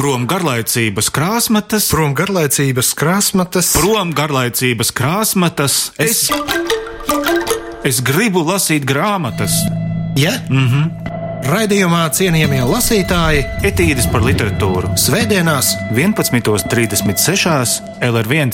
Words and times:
Prom 0.00 0.24
garlaicības 0.24 1.10
krāsmatas, 1.12 1.90
Prom 1.92 2.14
garlaicības 2.16 2.94
krāsmatas, 2.96 3.74
prom 3.76 4.14
garlaicības 4.16 4.90
krāsmatas. 4.96 5.74
Es, 6.00 6.22
es 7.84 8.00
gribu 8.00 8.40
lasīt 8.46 8.86
grāmatas, 8.88 9.52
ja? 10.16 10.38
Mm 10.48 10.66
-hmm. 10.68 11.10
Raidījumā 11.50 12.02
cienījamie 12.12 12.60
lasītāji 12.68 13.44
etīdes 13.64 14.06
par 14.12 14.20
literatūru. 14.24 14.92
Svētdienās 15.00 15.72
11.36. 15.96 17.80
LR1. 18.04 18.52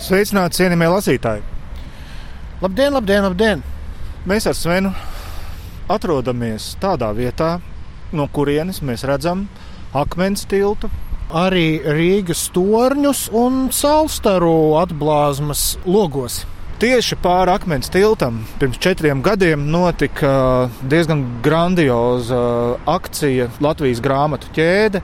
Sveicināti, 0.00 0.56
cienījamie 0.60 0.88
lasītāji! 0.88 1.42
Labdien, 2.60 2.92
labdien, 2.92 3.22
labdien! 3.24 3.62
Mēs 4.28 4.46
ar 4.48 4.54
Svenu 4.54 4.92
atrodamies 5.88 6.76
tādā 6.80 7.08
vietā, 7.16 7.60
no 8.12 8.28
kurienes 8.28 8.82
mēs 8.84 9.04
redzam 9.08 9.48
akmens 9.96 10.46
tiltu. 10.50 10.90
Arī 11.30 11.78
Rīgas 11.86 12.48
torņus 12.50 13.28
un 13.36 13.68
salstaru 13.74 14.74
atblāzmas 14.80 15.76
logos. 15.86 16.40
Tieši 16.80 17.18
pāri 17.20 17.52
akmens 17.52 17.92
tiltam 17.92 18.40
pirms 18.58 18.78
četriem 18.80 19.20
gadiem 19.22 19.66
notika 19.70 20.70
diezgan 20.80 21.26
grandioza 21.44 22.40
akcija 22.88 23.50
Latvijas 23.60 24.00
grāmatu 24.02 24.48
ķēde. 24.56 25.02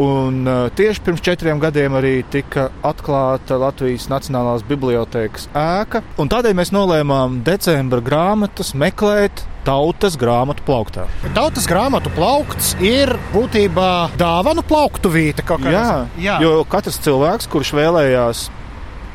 Un 0.00 0.46
tieši 0.76 1.02
pirms 1.04 1.20
četriem 1.20 1.58
gadiem 1.60 1.92
arī 1.98 2.22
tika 2.32 2.70
atklāta 2.86 3.58
Latvijas 3.60 4.06
Nacionālās 4.08 4.64
Bibliotēkas 4.64 5.50
ēka. 5.52 6.00
Tādēļ 6.16 6.54
mēs 6.56 6.72
nolēmām 6.72 7.42
decembra 7.44 8.00
grāmatas 8.00 8.72
meklēt 8.72 9.44
tautas 9.66 10.16
grāmatu 10.18 10.64
plauktā. 10.66 11.04
Tautas 11.36 11.68
grāmatu 11.70 12.10
plaukts 12.16 12.72
ir 12.82 13.12
būtībā 13.34 13.90
dāvanu 14.18 14.64
plauktuvīte 14.66 15.44
kaut 15.46 15.62
kādā 15.62 15.76
Jā, 15.76 15.90
Jā. 16.18 16.38
jo 16.42 16.62
katrs 16.68 16.98
cilvēks, 17.04 17.50
kurš 17.52 17.74
vēlējās, 17.78 18.46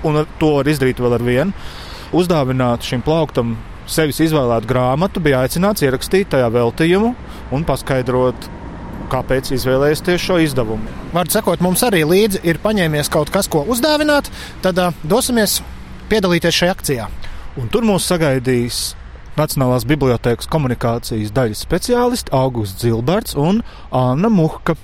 un 0.07 0.21
to 0.39 0.53
var 0.59 0.69
izdarīt 0.71 1.01
vēl 1.03 1.17
ar 1.17 1.25
vienu, 1.25 1.65
uzdāvināt 2.15 2.85
šim 2.87 3.03
plauktam 3.03 3.57
sevis 3.87 4.19
izvēlētu 4.23 4.67
grāmatu, 4.69 5.23
bija 5.23 5.41
aicināts 5.45 5.83
ierakstīt 5.83 6.31
tajā 6.31 6.47
veltījumu 6.53 7.13
un 7.55 7.67
paskaidrot, 7.67 8.47
kāpēc 9.11 9.51
izvēlējies 9.55 10.03
tieši 10.07 10.25
šo 10.29 10.37
izdevumu. 10.43 10.97
Vārds 11.15 11.37
sakot, 11.37 11.63
mums 11.63 11.83
arī 11.87 12.03
līdzi 12.07 12.43
ir 12.47 12.61
paņēmies 12.63 13.11
kaut 13.13 13.31
kas, 13.33 13.49
ko 13.51 13.63
uzdāvināt, 13.69 14.29
tad 14.65 14.79
uh, 14.81 14.93
dosimies 15.07 15.61
piedalīties 16.11 16.61
šajā 16.61 16.77
akcijā. 16.77 17.09
Un 17.57 17.71
tur 17.73 17.87
mūs 17.87 18.05
sagaidīs 18.09 18.91
Nacionālās 19.37 19.85
Bibliotēkas 19.85 20.49
komunikācijas 20.49 21.33
daļas 21.35 21.61
speciālisti 21.67 22.33
Augusts 22.33 22.81
Zilberts 22.81 23.37
un 23.37 23.61
Anna 23.93 24.33
Muhka. 24.33 24.77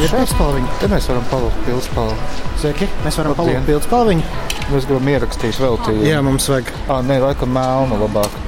Tev 0.00 0.06
ir 0.08 0.12
pilspalviņa. 0.16 0.68
Te 0.80 0.88
mēs 0.88 1.06
varam 1.10 1.24
palikt 1.28 1.56
pilspālu. 1.66 2.14
Sveiki, 2.56 2.86
mēs 3.04 3.18
varam 3.20 3.34
palūkt 3.36 3.66
pilspalviņu. 3.66 4.22
Mēs 4.70 4.86
gribam 4.88 5.10
ierakstīt 5.12 5.58
veltījumu. 5.60 6.06
Jā, 6.08 6.22
mums 6.24 6.46
vajag. 6.48 6.70
ah, 6.88 7.02
nē, 7.04 7.18
laikam 7.20 7.52
melnu 7.52 7.98
labāk. 8.00 8.38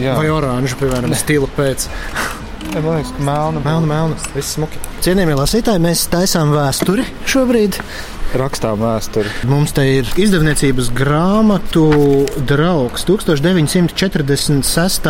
Jā, 0.00 0.16
Vai 0.18 0.26
oranžu, 0.32 0.74
piemēram, 0.80 1.14
stila 1.14 1.46
pēc. 1.54 1.86
Man 2.72 2.88
liekas, 2.96 3.12
ka 3.14 3.26
melnu. 3.28 3.62
Melna, 3.62 3.86
melna, 3.92 4.16
viss 4.34 4.56
smuki. 4.56 4.80
Cienījamie 5.06 5.36
lasītāji, 5.38 5.84
mēs 5.86 6.02
taisām 6.10 6.50
vēsturi 6.56 7.06
šobrīd. 7.30 7.78
Rakstām 8.32 8.80
vēsturi. 8.80 9.28
Mums 9.44 9.74
te 9.76 9.82
ir 9.98 10.08
izdevniecības 10.16 10.86
grāmatu 10.96 11.82
draugs 12.48 13.04
1946. 13.04 15.08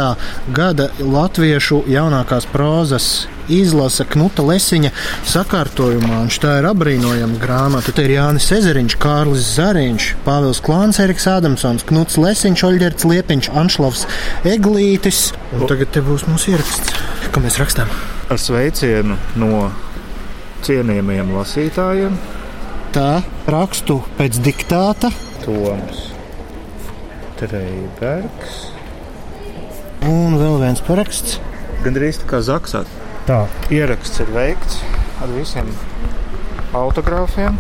gada 0.57 0.89
latviešu 0.99 1.85
jaunākās 1.87 2.49
prozas 2.51 3.07
izlase 3.53 4.07
Knuta 4.11 4.43
Lesiņa 4.47 4.91
sakārtojumā. 5.31 6.19
Un 6.25 6.35
tā 6.43 6.57
ir 6.59 6.67
apbrīnojama 6.73 7.39
grāmata. 7.43 7.95
Te 7.95 8.09
ir 8.09 8.17
Jānis 8.17 8.51
Ezeriņš, 8.59 8.99
Kārlis 9.03 9.47
Zariņš, 9.55 10.11
Pāvils 10.27 10.63
Klāns, 10.65 10.99
Eriks 11.03 11.29
Ādamsons, 11.31 11.87
Knuts 11.87 12.19
Lesiņš, 12.19 12.67
Oļģerts 12.73 13.09
Liepiņš, 13.13 13.53
Anšlavs 13.63 14.07
Eglītis. 14.57 15.29
Un 15.55 15.71
tagad 15.71 15.95
te 15.95 16.03
būs 16.03 16.27
mūsu 16.27 16.57
ieraksts, 16.57 16.99
ko 17.31 17.47
mēs 17.47 17.63
rakstām. 17.63 17.99
Ar 18.33 18.39
sveicienu 18.41 19.15
no 19.39 19.69
cienījamiem 20.67 21.37
lasītājiem. 21.39 22.42
Tā 22.93 23.23
rakstu 23.49 24.03
pēc 24.19 24.37
diktāta. 24.45 25.09
Toms 25.41 26.11
Treibergs. 27.41 28.59
Un 30.05 30.37
vēl 30.37 30.59
viens 30.61 30.83
paraksts. 30.85 31.39
Gan 31.87 31.97
arī 31.97 32.11
tā 32.13 32.29
kā 32.29 32.43
Zaksā. 32.45 32.83
Tā. 33.25 33.47
Ieraksts 33.73 34.21
ir 34.21 34.29
veikts 34.35 34.83
ar 35.25 35.33
visiem 35.33 35.73
autogrāfiem. 36.77 37.57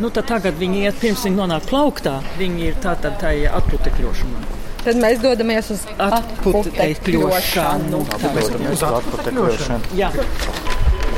Nu, 0.00 0.08
tad 0.08 0.30
tagad 0.32 0.56
viņi 0.56 0.86
iet, 0.86 0.96
pirms 1.02 1.26
viņi 1.28 1.40
nonāk 1.42 1.68
plauktā, 1.68 2.16
viņi 2.40 2.70
ir 2.70 2.80
tātad 2.80 3.20
tajā 3.20 3.52
atputekļošanā. 3.60 4.48
Tad 4.80 4.96
mēs 4.96 5.20
dodamies 5.20 5.68
uz 5.74 5.84
Atputekļošanu. 6.00 8.00
Uz 8.72 8.88
atputekļošanu. 8.88 10.69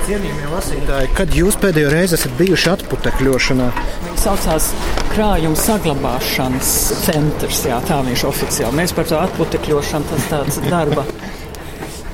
Cienījamie 0.03 0.49
lasītāji, 0.51 1.11
kad 1.15 1.35
jūs 1.37 1.55
pēdējo 1.63 1.91
reizi 1.93 2.17
esat 2.17 2.33
bijuši 2.41 2.71
atputekļošanā? 2.73 3.69
viņi 4.03 4.19
saucās 4.19 4.67
krājuma 5.13 5.59
saglabāšanas 5.59 6.73
centrs, 7.05 7.61
jā, 7.71 7.79
tā 7.87 8.01
viņš 8.07 8.25
oficiāli. 8.33 8.75
Mēs 8.81 8.95
par 8.99 9.07
to 9.11 9.21
atputekļošanu, 9.23 10.09
tas 10.11 10.27
tāds 10.33 10.59
darba. 10.67 11.05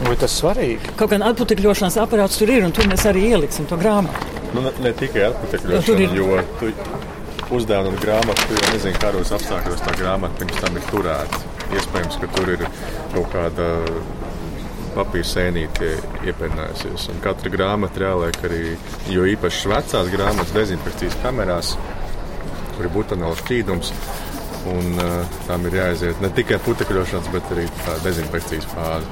Vai 0.05 0.15
tas 0.21 0.37
svarīgi? 0.39 0.93
Kaut 1.01 1.11
gan 1.15 1.25
atputekļošanas 1.31 1.97
aparāts 2.05 2.37
tur 2.39 2.53
ir, 2.55 2.67
un 2.69 2.77
tur 2.77 2.87
mēs 2.93 3.07
arī 3.09 3.25
ieliksim 3.33 3.67
to 3.71 3.81
grāmatu. 3.81 4.37
Nu, 4.55 4.63
ne, 4.65 4.73
ne 4.85 4.93
tikai 4.97 5.31
Nu, 5.65 5.81
ir- 5.97 6.15
jo 6.17 6.39
tu 6.61 6.71
uzdevumi 7.57 7.99
grāmatu, 8.05 8.45
tu 8.49 8.55
jau 8.61 8.69
nezini, 8.75 9.01
kādos 9.01 9.33
apstākļos 9.33 9.81
tā 9.89 9.97
grāmata 9.97 10.37
pirms 10.45 10.61
tam 10.61 10.77
ir 10.77 10.87
turēta. 10.93 11.41
Iespējams, 11.73 12.21
ka 12.21 12.31
tur 12.37 12.53
ir 12.55 12.63
kaut 13.15 13.33
kāda 13.33 13.67
papīra 14.99 15.29
sēnīte 15.31 15.91
iepērnējusies. 16.29 17.09
Katra 17.25 17.53
grāmata 17.55 18.05
jāliek 18.05 18.39
arī, 18.49 18.63
jo 19.15 19.27
īpaši 19.35 19.71
vecās 19.73 20.11
grāmatas 20.13 20.55
dezinfekcijas 20.57 21.17
kamerās, 21.23 21.75
kur 22.77 22.89
ir 22.89 22.95
butanāls 22.95 23.41
šķīdums. 23.45 23.93
Un, 24.69 24.89
uh, 25.01 25.37
tam 25.47 25.65
ir 25.71 25.77
jāaiziet 25.79 26.19
ne 26.21 26.29
tikai 26.35 26.59
putekļošanas, 26.65 27.29
bet 27.33 27.53
arī 27.55 27.69
tā 27.87 27.95
dezinfekcijas 28.05 28.67
fāze. 28.75 29.07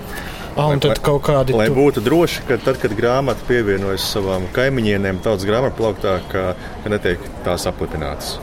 Ah, 0.57 0.71
un 0.73 0.81
tad 0.81 0.99
kaut 1.05 1.23
kādi 1.29 1.53
Lai 1.57 1.69
tu- 1.69 1.75
būtu 1.77 2.01
droši, 2.05 2.43
ka 2.49 2.57
tad, 2.65 2.79
kad 2.81 2.93
grāmata 2.97 3.45
pievienojas 3.49 4.05
savām 4.15 4.47
kaimiņienēm, 4.57 5.19
tautas 5.25 5.45
grāmatā 5.49 5.77
plauktā, 5.77 6.15
ka, 6.33 6.45
ka 6.83 6.93
netiek 6.93 7.19
tās 7.45 7.67
aplipinātas. 7.69 8.39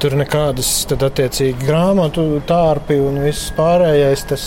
Tur 0.00 0.14
nekādas 0.16 0.68
attiecīgi 0.96 1.58
grāmatu 1.66 2.22
tārpi 2.48 2.96
un 3.04 3.18
viss 3.20 3.50
pārējais. 3.56 4.22
Tas, 4.30 4.44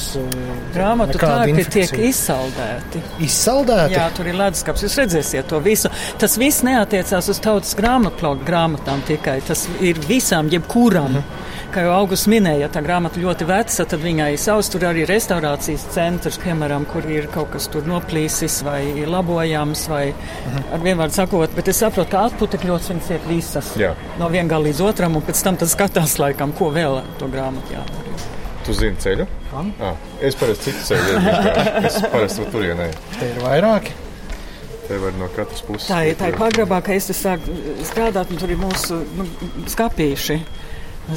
Grāmatu 0.73 1.13
nekāda 1.13 1.43
tārpi 1.43 1.53
tiek 1.67 1.91
infekcija. 1.91 2.07
izsaldēti. 2.09 3.01
izsaldēti. 3.27 3.93
Jā, 3.93 4.07
tur 4.17 4.31
ir 4.31 4.39
leduskapis. 4.39 4.87
Jūs 4.87 4.97
redzēsiet 5.03 5.47
to 5.51 5.59
visu. 5.61 5.91
Tas 6.17 6.39
viss 6.41 6.63
neatiecās 6.65 7.29
uz 7.29 7.39
tautas 7.43 7.75
grāmatplauku 7.77 8.41
grāmatām 8.47 9.05
tikai. 9.05 9.39
Tas 9.45 9.67
ir 9.79 10.01
visām, 10.09 10.49
jebkuram. 10.49 11.19
Mhm. 11.19 11.41
Kā 11.73 11.81
jau 11.87 11.93
Augusts 12.03 12.27
minēja, 12.29 12.59
ja 12.59 12.67
tā 12.69 12.83
grāmata 12.85 13.17
ļoti 13.17 13.45
veca, 13.49 13.85
tad 13.89 13.99
viņai 13.99 14.37
savs 14.37 14.67
tur 14.69 14.81
arī 14.85 15.07
restaurācijas 15.09 15.87
centrs, 15.89 16.37
piemēram, 16.37 16.85
kur 16.85 17.01
ir 17.09 17.25
kaut 17.33 17.49
kas 17.55 17.65
tur 17.67 17.81
noplīsis 17.89 18.59
vai 18.63 18.83
labojams, 19.09 19.87
vai 19.89 20.13
Mhm. 20.13 20.73
ar 20.73 20.79
vienvārdu 20.79 21.13
sakot, 21.17 21.55
bet 21.55 21.67
es 21.67 21.77
saprotu, 21.81 22.09
ka 22.11 22.29
atputekļots 22.29 22.89
viņas 22.93 23.09
iet 23.15 23.25
visas. 23.27 23.71
Jā. 23.77 23.95
No 24.19 24.29
viena 24.29 24.47
gala 24.49 24.65
līdz 24.69 24.81
otram, 24.85 25.15
un 25.15 25.21
pēc 25.23 25.42
tam 25.43 25.59
tas 25.59 25.73
skatās 25.75 26.17
laikam, 26.21 26.53
ko 26.57 26.71
vēl 26.73 27.01
ar 27.01 27.11
to 27.19 27.27
grāmatu 27.31 27.75
jādara. 27.75 28.15
Tu 28.63 28.73
zini 28.77 28.95
ceļu? 29.03 29.27
Ah, 29.53 29.97
es 30.23 30.37
parasti 30.39 30.71
citu 30.71 30.85
ceļu 30.87 31.15
iemīlu. 31.17 31.53
Es 31.83 31.99
parasti 32.13 32.39
tur 32.39 32.51
turienē. 32.53 32.87
Te 33.17 33.27
ir 33.27 33.41
vairāki. 33.43 33.95
Te 34.87 34.99
var 34.99 35.15
no 35.19 35.27
katras 35.35 35.63
puses. 35.67 35.87
Tā 35.91 36.01
ir 36.07 36.17
tā 36.19 36.31
ir 36.31 36.37
pagrabā, 36.39 36.79
ka 36.83 36.95
es 36.95 37.09
te 37.09 37.15
sāku 37.15 37.55
strādāt, 37.87 38.31
un 38.31 38.39
tur 38.39 38.51
ir 38.51 38.59
mūsu 38.59 38.99
nu, 39.19 39.27
skapīši. 39.71 40.39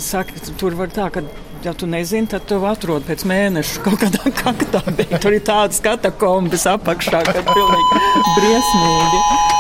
Saka, 0.03 0.41
tur 0.59 0.75
var 0.79 0.91
tā, 0.91 1.07
ka, 1.15 1.23
ja 1.63 1.75
tu 1.79 1.87
nezini, 1.91 2.27
tad 2.31 2.49
tu 2.51 2.59
atrod 2.67 3.07
pēc 3.07 3.23
mēneša 3.31 3.85
kaut 3.85 4.01
kādā 4.03 4.33
kaktā, 4.43 4.83
tur 5.23 5.37
ir 5.39 5.45
tādas 5.47 5.79
katakombas 5.83 6.67
apakšā, 6.75 7.23
ka 7.31 7.47
pilnīgi 7.47 8.03
briesmīgi. 8.41 9.56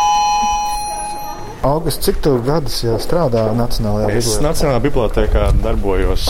Augusts, 1.66 2.04
cik 2.06 2.20
tu 2.22 2.36
gadus 2.46 2.78
jau 2.84 2.94
strādā 3.02 3.48
Nacionālajā 3.58 4.10
Es 4.12 4.26
bibliotēkā? 4.28 4.42
Nacionālajā 4.46 4.82
bibliotekā 4.84 5.46
darbojos 5.64 6.26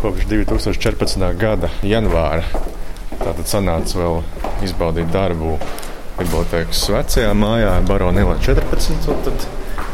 kopš 0.00 0.28
2014. 0.30 1.26
gada 1.36 1.68
janvāra. 1.84 2.46
Tātad 3.20 3.44
sanāca 3.50 3.98
vēl 3.98 4.22
izbaudīt 4.64 5.10
darbu 5.12 5.58
bibliotekas 6.16 6.86
vecajā 6.94 7.34
mājā, 7.36 7.74
Baronila 7.88 8.38
14. 8.40 9.10
un 9.12 9.20
tad 9.26 9.44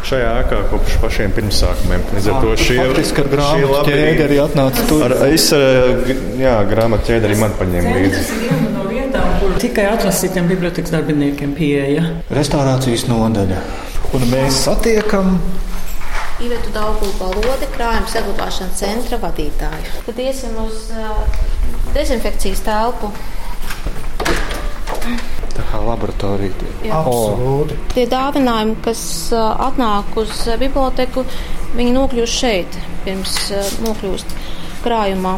Šajā 0.08 0.28
ēkā 0.44 0.60
kopš 0.70 0.94
pašiem 1.02 1.32
pirmsākumiem. 1.34 2.04
Līdz 2.14 2.28
ar 2.30 2.38
to 2.44 2.54
šie 2.62 2.76
Faktiski 2.78 3.24
ar 3.24 3.30
grāmatu 3.32 3.82
ķēdi 3.88 4.24
arī 4.28 4.38
atnāca 4.44 4.84
tur. 4.88 5.02
Ar, 5.08 5.16
es 5.26 5.48
ar 5.56 6.06
jā, 6.38 6.54
grāmatu 6.70 7.10
ķēdi 7.10 7.28
arī 7.28 7.40
man 7.42 7.58
paņēmu 7.58 7.96
līdzi. 7.98 8.22
Tikai 9.58 9.88
atlasītiem 9.90 10.46
bibliotekas 10.48 10.94
darbiniekiem 10.94 11.58
pieeja. 11.58 12.06
Restaurācijas 12.30 13.08
nodaļa. 13.10 13.87
Un 14.16 14.22
mēs 14.30 14.62
satiekam 14.64 15.34
Ivetu 16.40 16.70
Daugulu 16.72 17.12
balodi 17.18 17.66
krājuma 17.74 18.08
saglabāšanas 18.08 18.78
centra 18.78 19.18
vadītāju. 19.20 19.90
Tad 20.06 20.20
iesim 20.22 20.54
uz 20.62 20.86
uh, 20.94 21.18
dezinfekcijas 21.96 22.62
telpu. 22.64 23.10
tā 25.56 25.66
kā 25.68 25.80
laboratorija. 25.82 26.70
Jā. 26.86 27.02
Absolūti. 27.02 27.76
Tie 27.92 28.06
dāvinājumi, 28.08 28.78
kas 28.86 29.02
uh, 29.34 29.50
atnāk 29.66 30.16
uz 30.22 30.44
biblioteku, 30.62 31.26
viņi 31.74 31.96
nokļūst 31.98 32.40
šeit, 32.40 32.78
pirms 33.04 33.36
uh, 33.50 33.72
nokļūst 33.84 34.36
krājumā. 34.86 35.36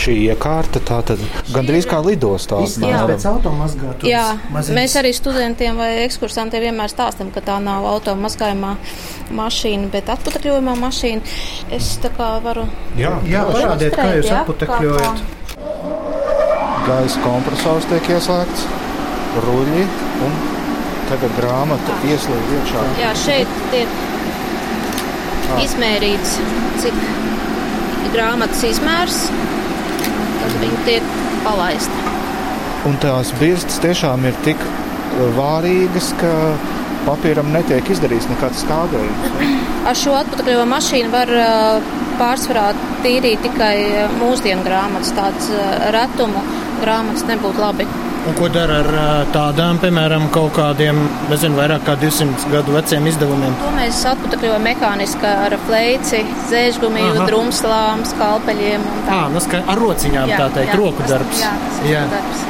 Šī 0.00 0.14
iekārta 0.32 0.80
tā 0.82 0.98
tad 1.06 1.20
gandrīz 1.52 1.84
kā 1.90 1.98
lidostā. 2.02 2.62
Jā. 2.80 3.02
Pēc 3.10 3.26
automazgātājiem. 3.28 4.08
Jā, 4.08 4.24
mēs 4.72 4.94
arī 4.98 5.10
studentiem 5.14 5.76
vai 5.78 5.90
ekskursantiem 6.06 6.64
vienmēr 6.64 6.90
stāstām, 6.90 7.28
ka 7.34 7.42
tā 7.44 7.58
nav 7.62 7.84
automazgājumā 7.90 8.72
mašīna, 9.36 9.90
bet 9.92 10.08
atputekļojumā 10.14 10.74
mašīna. 10.80 11.22
Es 11.76 11.92
tā 12.02 12.10
kā 12.16 12.30
varu. 12.44 12.64
Jā, 12.98 13.12
Jā, 13.28 13.44
parādiet, 13.52 13.94
kā 13.98 14.08
jūs 14.16 14.32
atputekļojat. 14.40 15.22
gaisa 16.88 17.20
kompresors 17.22 17.84
tiek 17.92 18.08
ieslēgts, 18.16 18.64
ruļļi 19.44 19.84
un 20.26 20.40
tagad 21.12 21.36
grāmata 21.38 22.00
ieslēdz 22.08 22.56
iekšā. 22.58 22.86
Jā, 23.02 23.12
šeit 23.22 23.60
tiek 23.70 23.88
izmērīts, 25.62 26.38
cik 26.82 26.96
grāmatas 28.14 28.62
izmērs, 28.66 29.18
tad 30.42 30.58
viņi 30.62 30.84
tiek 30.88 31.16
palaisti. 31.46 32.04
Un 32.88 32.98
tās 33.02 33.30
birzas 33.38 33.78
tiešām 33.82 34.26
ir 34.26 34.38
tik 34.46 34.62
uh, 34.66 35.26
vārīgas, 35.38 36.12
ka 36.20 36.32
papīram 37.06 37.50
netiek 37.54 37.88
izdarīts 37.94 38.28
nekāds 38.30 38.62
skādējums. 38.64 39.50
Ar 39.88 39.98
šo 39.98 40.14
atpakaļojo 40.20 40.66
mašīnu 40.70 41.12
var 41.14 41.32
uh, 41.34 41.92
pārsvarā 42.20 42.68
tīrīt 43.04 43.42
tikai 43.46 43.74
uh, 43.88 44.16
mūsdienu 44.20 44.66
grāmatas. 44.66 45.14
Tāds 45.16 45.50
uh, 45.54 45.90
retumu 45.94 46.42
grāmatas 46.82 47.26
nebūtu 47.30 47.62
labi. 47.62 47.86
Un 48.22 48.36
ko 48.38 48.46
dara 48.54 48.76
ar 48.84 48.88
tādām, 49.34 49.80
piemēram, 49.82 50.28
kaut 50.34 50.52
kādiem, 50.54 51.00
nezinu, 51.26 51.56
vairāk 51.58 51.82
kā 51.88 51.96
200 51.98 52.52
gadu 52.52 52.70
veciem 52.76 53.02
izdevumiem? 53.10 53.56
To 53.58 53.70
mēs 53.74 53.98
atpakaļojam 54.12 54.62
mehāniski 54.68 55.26
ar 55.26 55.56
fleici, 55.66 56.20
zēžgumiju, 56.52 57.16
Aha. 57.16 57.26
drumslām, 57.26 58.04
skalpeļiem. 58.12 58.80
un 58.94 59.02
tā. 59.08 59.18
À, 59.18 59.26
nu, 59.34 59.42
ska, 59.42 59.56
ar 59.66 59.78
rociņām 59.82 60.30
Jā, 60.30 60.38
tā 60.38 60.46
teikt, 60.54 60.70
jā, 60.70 60.78
roku 60.78 61.02
darbs. 61.10 61.42
Jā, 61.42 61.52
tas 61.66 61.76
ir 61.82 61.90
Jā. 61.96 62.04
darbs. 62.14 62.40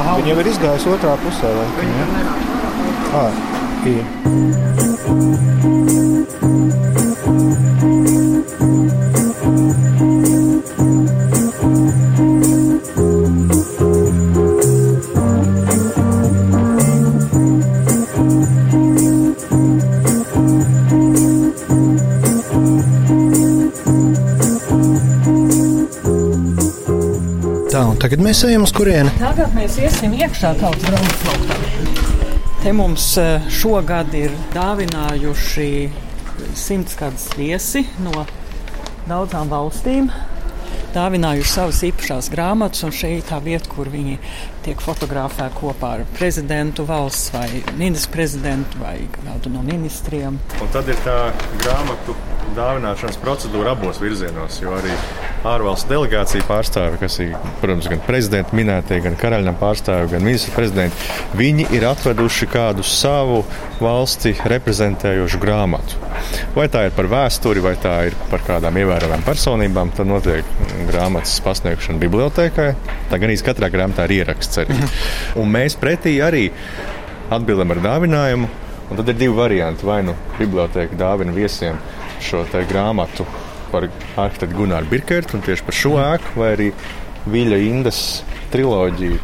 Viņa 0.00 0.28
jau 0.30 0.38
ir 0.38 0.46
izgājusi 0.54 0.86
otrā 0.94 1.14
pusē. 1.24 1.48
Laikam, 1.58 1.88
ja? 1.98 2.06
ah, 3.26 3.32
ir. 3.90 4.04
Tā, 27.70 27.84
un 27.86 27.98
tagad 28.02 28.18
mēs 28.18 28.40
ejam 28.48 28.64
uz 28.66 28.72
kurieni. 28.74 29.12
Tagad 29.20 29.52
mēs 29.54 29.76
iesim 29.78 30.16
iekšā 30.18 30.56
draugu 30.58 30.80
plauktā. 31.22 31.58
Te 32.64 32.72
mums 32.74 33.04
eh, 33.22 33.46
šogad 33.46 34.10
ir 34.18 34.34
dāvinājuši 34.50 35.68
simts 36.58 36.98
kādus 36.98 37.28
viesi 37.38 37.84
no 38.02 38.24
daudzām 39.06 39.52
valstīm. 39.54 40.10
Dāvinājuši 40.96 41.52
savas 41.52 41.84
īpašās 41.86 42.32
grāmatas, 42.34 42.82
un 42.88 42.90
šī 42.90 43.12
ir 43.20 43.24
tā 43.30 43.38
vieta, 43.44 43.70
kur 43.70 43.86
viņi 43.94 44.18
tiek 44.66 44.82
fotografēti 44.82 45.60
kopā 45.62 45.94
ar 46.00 46.06
prezidentu 46.18 46.82
valsts 46.90 47.30
vai 47.36 47.46
ministru 47.78 48.18
prezidentu 48.18 48.82
vai 48.82 48.96
kādu 49.14 49.54
no 49.54 49.62
ministriem. 49.62 50.42
Un 50.58 50.74
tad 50.74 50.90
ir 50.90 50.98
tā 51.06 51.20
grāmatu 51.62 52.18
dāvināšanas 52.58 53.22
procedūra 53.22 53.78
abos 53.78 54.02
virzienos, 54.02 54.58
jo 54.58 54.74
arī 54.74 54.98
ārvalstu 55.46 55.88
delegācija 55.88 56.44
pārstāvi, 56.44 56.98
kas 57.00 57.16
ir, 57.22 57.32
protams, 57.62 57.88
gan 57.88 58.02
prezidenta 58.04 58.56
minētie, 58.56 58.98
gan 59.04 59.16
karaļam 59.20 59.56
pārstāvi, 59.60 60.10
gan 60.12 60.24
ministra 60.24 60.52
prezidenti, 60.56 61.08
viņi 61.38 61.66
ir 61.76 61.86
atveduši 61.88 62.48
kādu 62.50 62.84
savu 62.86 63.40
valsti 63.80 64.34
reprezentējošu 64.52 65.40
grāmatu. 65.40 66.00
Vai 66.56 66.68
tā 66.72 66.86
ir 66.88 66.96
par 66.96 67.08
vēsturi, 67.10 67.64
vai 67.64 67.74
tā 67.80 67.96
ir 68.10 68.16
par 68.32 68.44
kādām 68.46 68.76
ievērojamām 68.82 69.24
personībām, 69.24 69.94
tad 69.96 70.10
notiek 70.10 70.54
grāmatas 70.90 71.38
pasniegšana 71.44 72.02
bibliotekai. 72.04 72.70
Tā 73.10 73.20
gan 73.20 73.32
īstenībā 73.32 73.50
katrā 73.50 73.70
grāmatā 73.72 74.04
ir 74.06 74.20
ieraksts 74.20 74.60
arī. 74.62 74.76
Un 75.40 75.48
mēs 75.50 75.78
pretī 75.80 76.18
arī 76.22 76.50
atbildam 77.32 77.72
ar 77.72 77.80
dāvinājumu. 77.88 78.50
Un 78.90 78.98
tad 78.98 79.08
ir 79.08 79.16
divi 79.16 79.34
varianti. 79.34 79.86
Vai 79.86 80.02
nu 80.04 80.16
biblioteka 80.36 80.98
dāvina 80.98 81.32
viesiem 81.32 81.78
šo 82.20 82.44
grāmatu 82.68 83.24
par 83.72 83.88
arhitektu 83.90 84.56
Gunāru 84.58 84.90
Birkertu 84.90 85.38
un 85.38 85.46
tieši 85.46 85.66
par 85.66 85.76
šo 85.76 85.94
ēku, 86.02 86.34
vai 86.40 86.50
arī 86.56 86.72
Viļa 87.30 87.60
Indas 87.68 88.02
triloģiju 88.52 89.20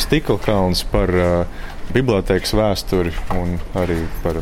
Stikla 0.00 0.36
kalns 0.44 0.82
par 0.90 1.10
uh, 1.16 1.66
bibliotekas 1.94 2.52
vēsturi 2.56 3.12
un 3.36 3.56
arī 3.78 3.98
par 4.24 4.40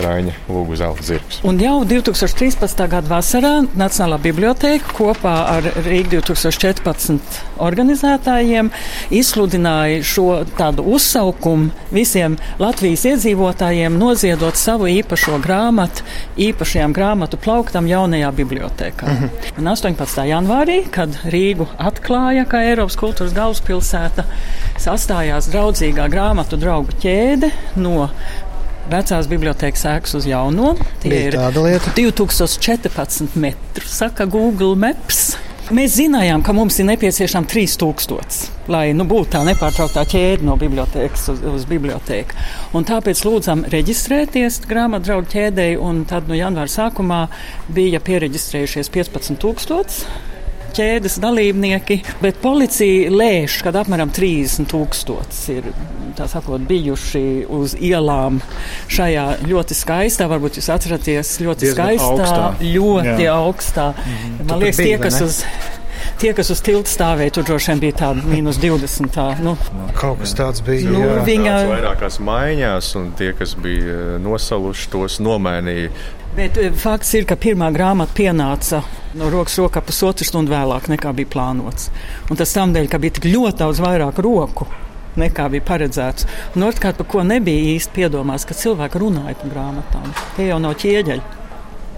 Raņa 0.00 0.34
Lūgu 0.48 0.78
zelta 0.78 1.04
zirgs. 1.06 1.40
Un 1.46 1.58
jau 1.62 1.76
2013. 1.86 2.84
gada 2.90 3.10
vasarā 3.10 3.52
Nacionālā 3.78 4.18
biblioteka 4.24 4.94
kopā 4.96 5.34
ar 5.56 5.68
Rīgas 5.86 6.24
2014 6.30 7.42
organizētājiem 7.62 8.70
izsludināja 9.14 10.02
šo 10.06 10.28
tādu 10.58 10.86
uzsaukumu 10.96 11.70
visiem 11.94 12.36
Latvijas 12.62 13.04
iedzīvotājiem 13.10 13.98
noziedot 13.98 14.58
savu 14.58 14.88
īpašo 14.92 15.38
grāmatu, 15.44 16.04
īpašajām 16.40 16.94
grāmatu 16.96 17.40
plauktam 17.40 17.88
jaunajā 17.90 18.32
bibliotekā. 18.32 19.06
Mm 19.06 19.16
-hmm. 19.16 19.58
Un 19.58 19.68
18. 19.68 20.24
janvārī, 20.28 20.78
kad 20.90 21.18
Rīgu 21.24 21.66
atklāja 21.78 22.44
kā 22.44 22.62
Eiropas 22.70 22.96
kultūras 22.96 23.34
galvaspilsēta, 23.34 24.24
sastājās 24.78 25.50
draudzīgā 25.52 26.08
grāmatu 26.10 26.56
draugu 26.56 26.92
ķēde 27.02 27.50
no 27.76 28.08
Vecās 28.84 29.28
bibliotekas 29.30 29.86
ēkas 29.88 30.12
uz 30.18 30.26
jauno. 30.28 30.74
Tie 31.00 31.08
Bija 31.08 31.28
ir 31.30 31.36
tāda 31.38 31.62
lieta. 31.64 31.92
2014 31.96 33.38
metri, 33.40 33.88
saka 33.88 34.26
Google 34.28 34.76
Maps. 34.76 35.38
Mēs 35.72 35.94
zinājām, 35.96 36.42
ka 36.44 36.52
mums 36.52 36.76
ir 36.76 36.84
nepieciešams 36.90 37.48
3000, 37.48 38.40
lai 38.68 38.82
nu, 38.92 39.06
būtu 39.08 39.30
tā 39.32 39.40
nepārtrauktā 39.46 40.02
ķēde 40.10 40.44
no 40.44 40.58
bibliotekas 40.60 41.22
uz, 41.32 41.40
uz 41.40 41.64
biblioteku. 41.70 42.36
Un 42.76 42.84
tāpēc 42.84 43.22
lūdzam 43.24 43.62
reģistrēties 43.72 44.60
grāmatu 44.68 45.08
draugu 45.08 45.30
ķēdēji, 45.32 45.80
un 45.80 46.02
tad 46.10 46.28
no 46.28 46.36
janvāra 46.36 46.68
sākumā 46.68 47.22
bija 47.72 48.02
pieregistrējušies 48.04 48.92
15,000 48.92 50.33
ķēdes 50.76 51.18
dalībnieki, 51.22 52.00
bet 52.22 52.40
policija 52.42 53.10
lēš, 53.14 53.58
ka 53.64 53.72
apmēram 53.82 54.12
30 54.14 54.68
tūkstoši 54.72 55.56
ir 55.58 55.68
tā 56.18 56.26
sakot, 56.30 56.62
bijuši 56.68 57.24
uz 57.50 57.74
ielām 57.78 58.40
šajā 58.92 59.24
ļoti 59.50 59.76
skaistā, 59.78 60.28
varbūt 60.30 60.60
jūs 60.60 60.70
atceraties, 60.74 61.32
ļoti 61.42 61.68
Diezgan 61.68 61.94
skaistā, 61.94 62.10
augstā. 62.10 62.68
ļoti 62.74 63.24
Jā. 63.26 63.38
augstā. 63.38 63.88
Mm 64.04 64.44
Man 64.48 64.60
liekas, 64.62 64.76
biji, 64.82 64.92
tie, 64.94 64.98
kas 65.02 65.20
uz. 65.24 65.40
Tie, 66.20 66.30
kas 66.36 66.50
uz 66.52 66.60
tilta 66.62 66.90
stāvēja, 66.90 67.32
tur 67.34 67.46
droši 67.48 67.70
vien 67.72 67.80
bija 67.80 67.94
tāda 68.02 68.22
mīnus 68.28 68.58
20. 68.62 69.08
Tā, 69.14 69.24
nu, 69.42 69.56
Kaut 69.96 70.20
kas 70.20 70.34
tāds 70.36 70.60
bija. 70.62 70.90
Nu, 70.92 71.00
jā. 71.00 71.22
viņa- 71.26 71.54
Tāds 71.56 71.70
vairākās 71.72 72.18
maiņās, 72.20 72.90
un 73.00 73.08
tie, 73.18 73.32
kas 73.32 73.54
bija 73.54 73.94
eh, 73.94 74.18
nosaluši, 74.22 74.90
tos 74.92 75.18
nomainīja. 75.24 75.90
Bet 76.34 76.56
eh, 76.58 76.72
fakts 76.74 77.12
ir, 77.14 77.28
ka 77.30 77.36
pirmā 77.38 77.68
grāmata 77.70 78.10
pienāca 78.16 78.80
no 79.14 79.28
rokas 79.30 79.54
rokā 79.60 79.78
pusotru 79.86 80.26
stundu 80.26 80.50
vēlāk 80.50 80.88
nekā 80.90 81.12
bija 81.14 81.30
plānots. 81.30 81.92
Un 82.26 82.40
tas 82.40 82.54
tādēļ, 82.56 82.88
ka 82.90 82.98
bija 82.98 83.14
tik 83.20 83.28
ļoti 83.30 83.60
daudz 83.60 83.82
vairāk 83.84 84.18
roku. 84.26 84.66
Nekā 85.14 85.46
bija 85.52 85.62
paredzēts. 85.68 86.26
Un 86.56 86.66
otrkārt, 86.66 86.98
par 86.98 87.06
ko 87.12 87.22
nebija 87.22 87.76
īsti 87.76 87.94
piedomāts, 88.00 88.48
ka 88.50 88.58
cilvēki 88.58 89.04
runāja 89.04 89.36
par 89.44 89.54
grāmatām. 89.54 90.10
Tie 90.34 90.48
jau 90.50 90.58
nav 90.58 90.74
ķieģeļi. 90.82 91.43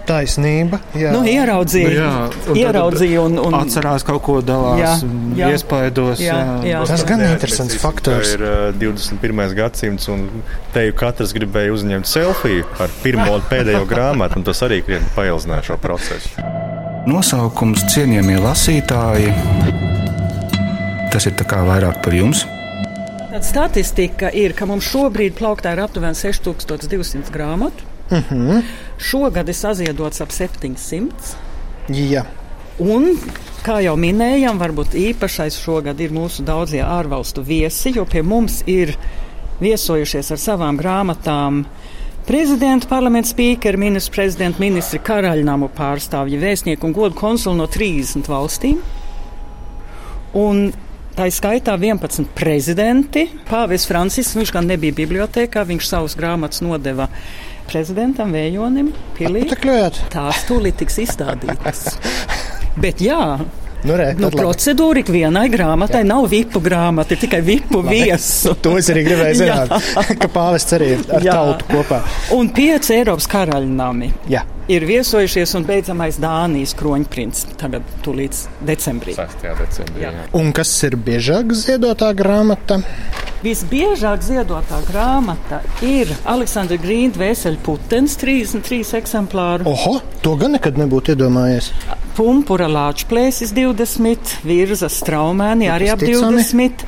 Taisnība. 0.07 0.79
Jā, 0.97 1.11
Nu, 1.15 1.23
ieraudzīju, 1.27 1.89
Nu, 1.89 1.95
jā, 1.97 2.11
un 2.23 2.45
tad 2.47 2.59
ieraudzīju 2.61 3.23
un, 3.27 3.37
un 3.47 3.57
Atcerās 3.59 4.05
kaut 4.07 4.23
ko 4.25 4.37
dalās, 4.45 4.79
Jā, 4.79 4.93
jā. 5.39 5.51
iespaidos. 5.53 6.21
Jā, 6.23 6.37
jā. 6.67 6.81
Tas 6.87 7.03
gan 7.07 7.23
ir 7.25 7.33
interesants 7.35 7.77
faktors. 7.81 8.33
Ir 8.37 8.45
uh, 8.47 8.55
21. 8.79 9.55
gadsimts, 9.57 10.07
un 10.13 10.27
te 10.73 10.87
jau 10.87 10.97
katrs 11.03 11.35
gribēja 11.37 11.75
uzņemt 11.75 12.09
selfiju 12.09 12.67
ar 12.83 12.93
pirmo 13.03 13.29
un 13.35 13.47
pēdējo 13.51 13.85
grāmatu, 13.93 14.39
un 14.39 14.47
tas 14.47 14.63
arī 14.67 14.81
krietni 14.87 15.11
paildzināja 15.17 15.71
šo 15.71 15.79
procesu. 15.83 16.35
Nosaukums 17.07 17.85
cienījamie 17.93 18.39
lasītāji. 18.43 19.31
Tas 21.13 21.25
ir 21.29 21.37
vairāk 21.39 22.01
par 22.03 22.15
jums. 22.15 22.43
Tāda 23.37 23.45
statistika 23.45 24.31
ir, 24.33 24.55
ka 24.57 24.65
mums 24.65 24.87
šobrīd 24.89 25.35
plauktā 25.37 25.75
ir 25.75 25.83
aptuveni 25.83 26.17
6200 26.17 27.29
grāmatu. 27.29 27.85
Uh 28.09 28.23
-huh. 28.31 28.63
Šogad 28.97 29.49
ir 29.49 29.57
saziedots 29.57 30.21
ap 30.23 30.33
700. 30.33 31.35
Jā. 31.93 32.25
Un, 32.81 33.13
kā 33.65 33.79
jau 33.85 33.95
minējām, 33.97 34.59
varbūt 34.61 34.97
īpašais 34.97 35.57
šogad 35.61 36.01
ir 36.01 36.13
mūsu 36.13 36.45
daudzie 36.45 36.83
ārvalstu 36.85 37.41
viesi, 37.45 37.93
jo 37.95 38.05
pie 38.09 38.21
mums 38.25 38.63
ir 38.69 38.95
viesojušies 39.61 40.33
ar 40.33 40.41
savām 40.41 40.77
grāmatām 40.77 41.63
prezidenta, 42.27 42.89
parlamenta 42.89 43.31
spīkeri, 43.31 43.79
ministrs, 43.81 44.13
prezidenta, 44.13 44.61
ministri, 44.61 44.99
karaļnamu 45.01 45.71
pārstāvji, 45.77 46.41
vēstnieki 46.41 46.85
un 46.85 46.97
godu 46.97 47.17
konsuli 47.17 47.61
no 47.61 47.69
30 47.71 48.29
valstīm. 48.29 48.83
Un 50.37 50.67
Tā 51.17 51.25
ir 51.25 51.33
skaitā 51.33 51.73
11 51.81 52.27
prezidenti. 52.37 53.23
Pāvis 53.47 53.87
Francisks, 53.89 54.35
viņš 54.37 54.51
gan 54.53 54.67
nebija 54.69 54.93
bibliotekā, 54.93 55.63
viņš 55.65 55.87
savus 55.89 56.13
grāmatas 56.13 56.61
nodeva 56.61 57.07
prezidentam 57.69 58.33
Vējonim, 58.35 58.91
Pilī. 59.17 59.45
Patakļojāt? 59.47 60.01
Tās 60.13 60.43
tūlīt 60.49 60.79
tiks 60.83 60.99
izstādītas. 61.05 61.85
Bet 62.83 63.01
jā, 63.03 63.21
Nu, 63.85 63.93
re, 63.93 64.07
nu, 64.17 64.31
procedūra 64.33 65.03
ikvienai 65.03 65.45
grāmatai 65.53 65.99
nav 66.07 66.25
vipu 66.31 66.57
grāmata, 66.65 67.13
ir 67.13 67.19
tikai 67.21 67.43
vipu 67.45 67.83
viesu. 67.85 68.55
To 68.65 68.73
es 68.79 68.89
arī 68.89 69.03
gribēju 69.05 69.37
Jā. 69.45 69.57
zināt, 69.67 70.15
ka 70.23 70.29
pāvests 70.33 70.73
arī 70.77 70.87
ir 70.95 71.03
ar 71.13 71.25
Jā. 71.27 71.35
tautu 71.37 71.67
kopā. 71.69 71.99
Un 72.35 72.49
pieci 72.57 72.95
Eiropas 72.97 73.29
karaļnami 73.31 74.09
Jā. 74.33 74.41
ir 74.73 74.87
viesojušies 74.89 75.53
un 75.59 75.67
beidzamais 75.69 76.17
Dānijas 76.19 76.73
kroņprints 76.79 77.45
tagad 77.61 77.85
tūlīt 78.05 78.41
decembrī. 78.65 79.13
6. 79.19 79.45
decembrī. 79.61 80.03
Jā. 80.07 80.11
Jā. 80.17 80.25
Un 80.41 80.49
kas 80.57 80.73
ir 80.89 80.97
biežāk 80.97 81.53
ziedotā 81.55 82.09
grāmata? 82.17 82.81
Visbiežāk 83.37 84.23
ziedotā 84.25 84.79
grāmata 84.87 85.59
ir 85.85 86.09
Aleksandra 86.25 86.79
Grīna 86.81 87.19
Vēseļa 87.21 87.59
Putens, 87.61 88.15
33 88.17 88.95
eksemplāru. 88.97 89.67
Oho, 89.69 89.99
to 90.25 90.33
gan 90.41 90.55
nekad 90.57 90.79
nebūtu 90.81 91.13
iedomājies. 91.13 91.69
Pumpura 92.17 92.65
lāčplēsis 92.65 93.51
20, 93.53 94.39
virza 94.41 94.89
straumēni 94.89 95.69
arī 95.69 95.91
ap 95.93 96.01
Tas 96.01 96.09
ticami. 96.09 96.41
20, 96.41 96.87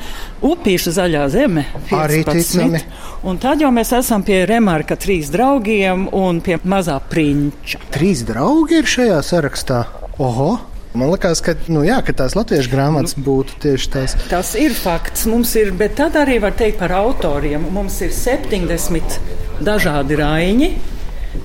upīša 0.50 0.94
zaļā 0.96 1.28
zeme 1.30 1.64
Arī 1.94 2.24
15. 2.26 2.34
ticami. 2.34 2.82
Un 3.30 3.38
tad 3.38 3.62
jau 3.62 3.70
mēs 3.70 3.94
esam 4.00 4.24
pie 4.26 4.40
remarka 4.50 4.98
trīs 4.98 5.30
draugiem 5.30 6.08
un 6.18 6.42
pie 6.42 6.58
mazā 6.66 6.98
prinča. 7.12 7.78
Trīs 7.94 8.24
draugi 8.26 8.80
ir 8.82 8.90
šajā 8.90 9.22
sarakstā. 9.30 9.84
Oho! 10.18 10.50
Man 10.92 11.12
liekas, 11.12 11.38
ka, 11.44 11.54
nu, 11.70 11.84
jā, 11.86 12.00
ka 12.02 12.12
tās 12.18 12.34
latviešu 12.34 12.72
grāmatas 12.72 13.14
būtu 13.14 13.60
tieši 13.62 13.90
tās. 13.94 14.16
Tas 14.30 14.56
ir 14.58 14.74
fakts. 14.74 15.26
Mums 15.30 15.52
ir, 15.60 15.70
bet 15.78 15.94
tad 16.00 16.18
arī 16.18 16.40
var 16.42 16.56
teikt 16.58 16.80
par 16.82 16.94
autoriem. 16.98 17.68
Mums 17.70 18.00
ir 18.02 18.10
70 18.14 19.20
dažādi 19.62 20.18
raiņi, 20.18 20.70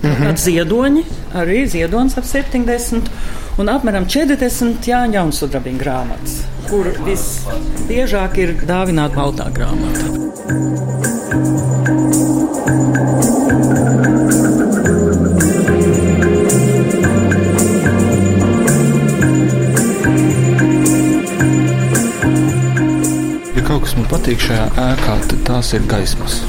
mm 0.01 0.09
-hmm. 0.09 0.37
ziedoņi, 0.45 1.03
arī 1.33 1.65
ziedonis 1.69 2.17
ap 2.17 2.25
70. 2.25 3.11
Un 3.57 3.69
apmēram 3.69 4.05
40 4.09 4.89
Jāņa 4.89 5.13
Jaunsudrabiņa 5.13 5.79
grāmatas, 5.79 6.41
kur 6.69 6.89
visbiežāk 7.05 8.37
ir 8.37 8.55
dāvināta 8.65 9.15
baltā 9.15 9.51
grāmata. 9.53 10.25
Kas 23.95 24.03
man 24.03 24.11
patīk 24.11 24.41
šajā 24.43 24.63
ēkā, 24.75 25.13
tās 25.47 25.69
ir 25.73 25.83
gaismas. 25.87 26.41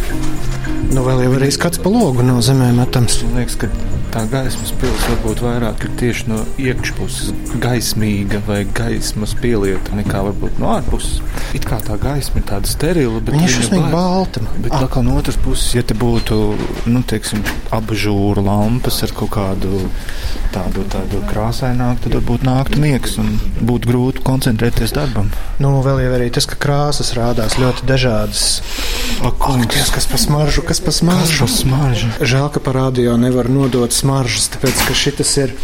Nu, 0.90 1.04
vēl 1.06 1.22
jau 1.22 1.34
arī 1.36 1.50
skats 1.54 1.78
pa 1.78 1.90
logu 1.90 2.24
no 2.26 2.40
zemē 2.42 2.72
metams. 2.74 3.20
Man 3.22 3.38
liekas, 3.38 3.54
ka 3.60 3.68
tā 4.14 4.22
gaismas 4.30 4.72
pils 4.80 5.04
varbūt 5.10 5.40
vairāk 5.44 5.84
ir 5.86 5.92
tieši 6.00 6.28
no 6.30 6.38
iekšpuses 6.62 7.32
gaismīga 7.62 8.40
vai 8.46 8.60
gaismas 8.76 9.34
pielieta 9.40 9.96
nekā 9.98 10.22
varbūt 10.28 10.60
no 10.62 10.70
ārpuses. 10.76 11.20
It 11.56 11.66
kā 11.68 11.78
tā 11.84 11.96
gaisma 12.00 12.40
ir 12.42 12.46
tāda 12.48 12.70
sterila, 12.70 13.20
bet 13.24 13.36
šausmīgi 13.42 13.82
bail- 13.88 13.96
balta. 13.96 14.40
Bet 14.62 14.72
Ah. 14.72 14.86
ah. 14.90 15.02
no 15.02 15.16
otras 15.16 15.36
puses, 15.36 15.74
ja 15.74 15.82
te 15.82 15.94
būtu 15.94 16.38
nu, 16.86 17.02
teiksim, 17.02 17.42
abžūra 17.70 18.42
lampas 18.44 19.02
ar 19.06 19.12
kaut 19.16 19.30
kādu 19.36 19.86
tādu, 20.54 20.84
tādu 20.92 21.20
krāsaināku, 21.30 22.04
tad 22.06 22.16
varbūt 22.18 22.44
nāktu 22.46 22.80
miegs 22.80 23.16
un 23.22 23.38
būtu 23.60 23.90
grūti 23.90 24.24
koncentrēties 24.26 24.94
darbam. 24.96 25.30
Nu, 25.62 25.80
vēl 25.84 26.02
jau 26.04 26.12
arī 26.18 26.30
tas, 26.32 26.46
ka 26.48 26.58
krāsas 26.60 27.12
rādās 27.16 27.58
ļoti 27.60 27.86
dažādas. 27.88 28.44
Ak, 29.26 29.38
kas 29.94 30.06
par 30.10 30.20
smaržu, 30.20 30.62
kas 30.66 30.80
par 30.80 30.92
smaržu. 30.96 31.48
smarža? 31.48 32.10
Žēl, 32.20 32.48
ka 32.52 32.60
par 32.60 32.76
radio 32.76 33.16
nevar 33.20 33.48
nodot 33.52 33.92
smaržas, 33.96 34.50
tāpēc, 34.54 34.82
ka 34.88 34.96
šis 34.96 35.32
ir 35.42 35.54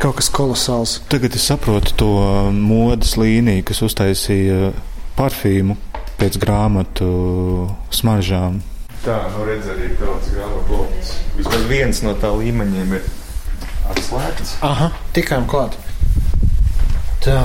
kaut 0.00 0.18
kas 0.20 0.30
kolosāls. 0.34 0.98
Tagad 1.12 1.36
es 1.38 1.48
saprotu 1.50 1.96
to 2.00 2.12
modes 2.54 3.16
līniju, 3.20 3.66
kas 3.70 3.82
uztaisīja 3.86 4.72
parfīmu 5.18 5.76
pēc 6.20 6.38
grāmatu 6.42 7.08
smaržām. 7.94 8.62
Tā, 9.04 9.18
nu 9.34 9.44
redz 9.44 9.68
arī 9.68 9.90
tāds 10.00 10.30
grāmatblokks. 10.32 11.10
Vismaz 11.36 11.66
viens 11.68 12.00
no 12.06 12.14
tā 12.16 12.30
līmeņiem 12.32 12.94
ir 12.96 13.08
atslēgts. 13.92 14.54
Aha, 14.64 14.88
tikām 15.16 15.44
klāt. 15.50 15.76
Tā, 17.24 17.40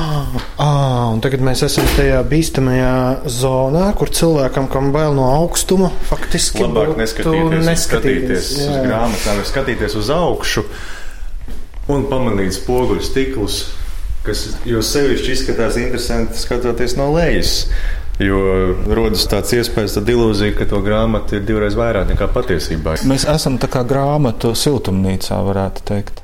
ah, 0.64 1.10
un 1.12 1.18
tagad 1.20 1.42
mēs 1.44 1.60
esam 1.66 1.84
tajā 1.98 2.22
bīstamajā 2.30 2.92
zonā, 3.28 3.90
kur 3.98 4.08
cilvēkam, 4.08 4.70
kam 4.72 4.88
bail 4.94 5.12
no 5.18 5.26
augstuma, 5.34 5.90
faktiski 6.08 6.64
Labāk 6.64 6.94
neskatīties, 6.96 7.66
neskatīties 7.66 8.48
uz 8.56 8.70
jā. 8.70 8.78
grāmatām, 8.86 9.42
skatīties 9.50 9.98
uz 10.00 10.08
augšu 10.16 10.64
un 11.92 12.06
pamanīt 12.08 12.56
spoguļu 12.56 13.04
stiklus, 13.04 13.58
kas 14.24 14.46
jo 14.64 14.80
sevišķi 14.80 15.36
izskatās 15.36 15.76
interesanti 15.82 16.40
skatoties 16.40 16.96
no 16.96 17.10
lejas. 17.12 17.66
Jo 18.22 18.40
rodas 18.86 19.28
tāds 19.28 19.52
iespējas, 19.56 19.98
tad 19.98 20.08
ilūzija, 20.08 20.56
ka 20.56 20.68
to 20.72 20.80
grāmatu 20.84 21.36
ir 21.36 21.44
divreiz 21.48 21.76
vairāk 21.76 22.12
nekā 22.14 22.32
patiesībā. 22.32 23.00
Mēs 23.08 23.28
esam 23.28 23.60
tā 23.60 23.68
kā 23.72 23.84
grāmatu 23.88 24.56
siltumnīcā, 24.56 25.40
varētu 25.52 25.88
teikt. 25.92 26.22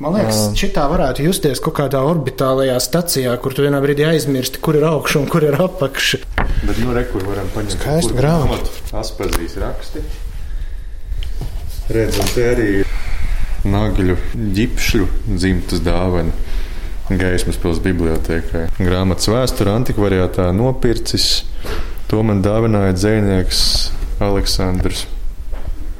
Man 0.00 0.14
liekas, 0.16 0.38
šitā 0.56 0.86
varētu 0.88 1.26
justies 1.26 1.60
kaut 1.60 1.74
kādā 1.76 2.00
orbitālajā 2.08 2.78
stacijā, 2.80 3.34
kur 3.44 3.52
tu 3.52 3.66
vienā 3.66 3.82
brīdī 3.84 4.06
aizmirsti, 4.08 4.62
kur 4.64 4.78
ir 4.78 4.86
augša 4.88 5.20
un 5.20 5.28
kur 5.28 5.44
ir 5.44 5.58
apakša. 5.60 6.22
Bet, 6.64 6.80
nu, 6.80 6.94
re, 6.96 7.02
kur 7.10 7.26
varam 7.28 7.50
paņemt 7.52 7.76
Skaista 7.76 8.14
kur 8.14 8.22
grāmata. 8.22 8.72
Aspazīs 8.96 9.58
raksti. 9.60 10.04
Redzam, 11.92 12.32
te 12.32 12.48
arī 12.48 12.66
ir 12.80 12.90
nagļu 13.68 14.16
ģipšļu 14.56 15.10
dzimtas 15.34 15.84
dāvana. 15.84 16.32
Gaismas 17.10 17.60
pilsētas 17.60 17.84
bibliotekai. 17.84 18.66
Grāmatas 18.80 19.28
vēsture 19.28 19.74
antikvariātā 19.74 20.48
nopircis. 20.56 21.42
To 22.08 22.24
man 22.24 22.40
dāvināja 22.40 22.96
dzinieks 22.96 23.64
Aleksandrs 24.24 25.04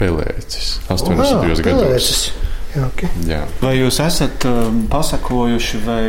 Pelēcis. 0.01 0.79
80. 0.89 1.67
gados. 1.67 2.31
Jauki. 2.77 3.09
Jā. 3.27 3.43
Vai 3.63 3.75
jūs 3.81 3.99
esat 4.05 4.45
um, 4.47 4.85
pasakojuši 4.93 5.81
vai 5.87 6.07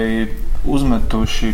uzmetuši 0.70 1.54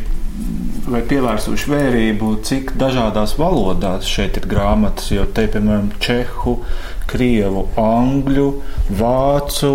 vai 0.91 1.01
pievērsuši 1.09 1.69
vērību, 1.71 2.31
cik 2.45 2.73
dažādās 2.79 3.33
valodās 3.39 4.05
šeit 4.07 4.37
ir 4.37 4.45
grāmatas? 4.51 5.09
Jo 5.15 5.23
te, 5.25 5.47
piemēram, 5.53 5.87
čehu, 6.03 6.57
krievu, 7.09 7.65
angļu, 7.81 8.49
vācu. 8.99 9.71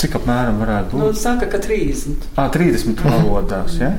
Cik 0.00 0.14
apmēram 0.20 0.60
varētu 0.62 0.96
Nu, 0.96 1.10
būt? 1.10 1.18
saka, 1.20 1.48
ka 1.50 1.58
30. 1.60 2.30
Ah, 2.38 2.46
30 2.54 3.02
valodās, 3.04 3.74
ja? 3.82 3.90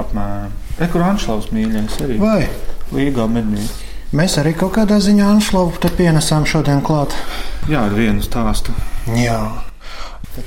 Apmēram. 0.00 0.50
Ekurāņšlaus 0.82 1.50
mīļais 1.54 2.00
arī. 2.04 2.16
Vai 2.20 2.48
Līgā 2.96 3.28
mednī. 3.30 3.62
mēs 4.16 4.34
arī 4.40 4.52
kaut 4.56 4.74
kādā 4.76 4.98
ziņā 5.02 5.28
Anšlovu 5.36 5.78
te 5.84 5.88
pienesām 5.94 6.44
šodien 6.48 6.82
klāt? 6.84 7.14
Jā, 7.70 7.84
ar 7.86 7.94
vienu 7.96 8.24
stāstu. 8.24 8.74
Jā. 9.14 9.40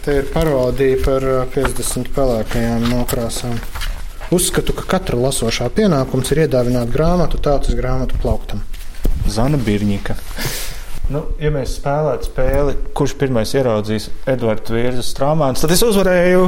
Te 0.03 0.17
ir 0.19 0.25
parodija 0.33 0.97
par 1.05 1.23
ā, 1.23 1.37
50 1.53 2.11
pelēkajām 2.13 2.89
nokrāsām. 2.91 3.55
Uzskatu, 4.35 4.75
ka 4.75 4.83
katra 4.97 5.17
lasošā 5.17 5.69
pienākums 5.73 6.29
ir 6.35 6.43
iedāvināt 6.43 6.91
grāmatu 6.93 7.39
tautas 7.41 7.77
grāmatu 7.77 8.19
plauktam. 8.21 8.61
Zana 9.31 9.57
Birņika. 9.57 10.17
Nu, 11.09 11.23
ja 11.41 11.49
mēs 11.49 11.79
spēlētu 11.79 12.27
spēli, 12.29 12.75
kurš 12.93 13.15
pirmais 13.17 13.55
ieraudzīs 13.55 14.11
Edvards 14.29 14.69
Vīrsas 14.69 15.09
strāmāns, 15.15 15.63
tad 15.63 15.73
es 15.73 15.81
uzvarēju. 15.87 16.43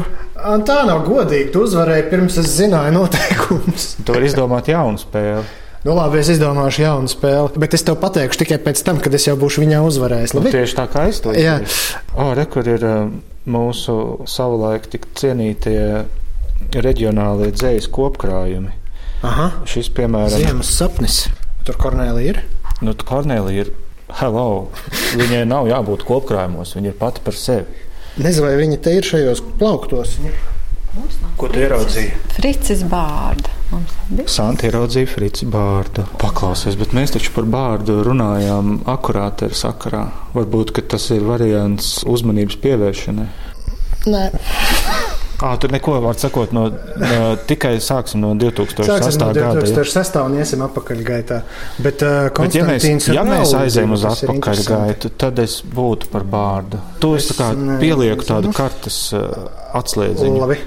Tā 0.68 0.78
nav 0.86 1.02
godīgi. 1.08 1.50
Tu 1.56 1.64
uzvarēji 1.66 2.10
pirms 2.12 2.38
es 2.44 2.52
zināju 2.60 2.94
noteikumus. 3.00 3.88
Tu 4.06 4.14
vari 4.14 4.30
izdomāt 4.30 4.70
jaunu 4.70 5.02
spēli. 5.02 5.48
Nu, 5.82 5.96
labi, 5.98 6.20
es 6.22 6.30
izdomāšu 6.30 6.84
jaunu 6.84 7.10
spēli, 7.10 7.58
bet 7.62 7.74
es 7.74 7.82
tev 7.88 7.96
pateikšu 8.02 8.44
tikai 8.44 8.60
pēc 8.62 8.84
tam, 8.86 9.00
kad 9.02 9.16
es 9.18 9.26
jau 9.26 9.34
būšu 9.42 9.64
viņā 9.64 9.80
uzvarējis. 9.88 10.36
Nu, 10.38 10.44
Labi? 10.44 10.52
tieši 10.54 10.78
tā 10.78 10.86
kā 10.94 11.08
es 11.10 11.22
to 11.24 11.34
Jā. 11.34 11.56
O, 12.14 12.28
re, 12.38 12.46
kur 12.46 12.68
ir 12.70 12.86
uh, 12.86 13.08
mūsu 13.50 13.96
savulaik 14.30 14.86
tik 14.94 15.08
cienītie 15.18 16.04
reģionālie 16.76 17.50
dzējas 17.56 17.90
kopkrājumi. 17.94 18.76
Aha, 19.26 19.48
Šis, 19.70 19.90
piemēram, 19.98 20.38
ziemas 20.38 20.70
sapnis. 20.78 21.24
Tur 21.66 21.78
Kornelija 21.82 22.36
ir. 22.36 22.44
nu, 22.86 22.94
Kornelija 22.94 23.66
ir. 23.66 23.74
Hello! 24.22 24.68
Viņai 25.16 25.46
nav 25.48 25.70
jābūt 25.70 26.06
kopkrājumos, 26.06 26.76
viņa 26.76 26.92
ir 26.92 26.98
pati 27.00 27.22
par 27.26 27.38
sevi. 27.38 27.86
Nezinu, 28.22 28.46
vai 28.46 28.58
viņi 28.60 28.78
te 28.84 28.94
ir 28.98 29.06
šajos 29.08 29.42
plauktos. 29.58 30.18
Ko 31.40 31.48
tu 31.48 31.62
ieraudzīji? 31.62 32.12
Fricis 32.36 32.84
Bārda. 32.92 33.62
Santa 34.28 34.68
ieraudzīja 34.68 35.08
Frici 35.08 35.46
Bārdu. 35.48 36.04
Paklausies, 36.20 36.76
bet 36.80 36.92
mēs 36.96 37.14
taču 37.16 37.32
par 37.36 37.48
Bārdu 37.48 38.02
runājām 38.04 38.82
akurāteri 38.92 39.56
sakarā. 39.56 40.04
Varbūt, 40.36 40.74
ka 40.76 40.84
tas 40.96 41.08
ir 41.16 41.24
variants 41.24 42.02
uzmanības 42.04 42.60
pievēršanai. 42.66 43.30
Nē, 44.12 44.26
Ā, 45.42 45.56
tur 45.58 45.72
neko 45.74 45.96
var 46.04 46.18
sakot 46.22 46.52
no, 46.54 46.68
no 47.02 47.22
tikai 47.50 47.74
sāksim 47.82 48.22
no 48.22 48.36
2008. 48.38 48.86
sāksim 48.86 49.24
no 49.24 49.30
gada. 49.34 49.64
ja? 49.66 49.74
2006. 49.82 50.20
un 50.22 50.36
iesim 50.38 50.62
atpakaļgaitā. 50.68 51.40
Bet, 51.82 52.04
uh, 52.06 52.30
Bet, 52.38 52.58
ja 52.60 52.68
mēs, 52.68 52.86
ja 53.10 53.24
mēs 53.26 53.56
aizējām 53.58 53.96
uz 53.98 54.06
atpakaļgaitu, 54.12 55.12
tad 55.18 55.42
es 55.42 55.58
būtu 55.66 56.12
par 56.14 56.28
bārdu. 56.30 56.82
To 57.02 57.16
es 57.18 57.32
tā 57.32 57.40
kā 57.40 57.50
ne- 57.58 57.80
pielieku 57.82 58.28
tādu 58.30 58.54
kartes 58.54 59.02
uh, 59.18 59.34
atslēdziņu. 59.82 60.38
Labi. 60.46 60.62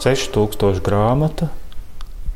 6000 0.00 0.80
grāmata. 0.84 1.50